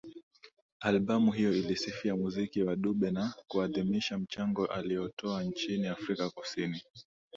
[0.79, 6.81] Albamu hiyo ilisifia muziki wa Dube na kuadhimisha mchango aliyotoa nchini Afrika ya Kusini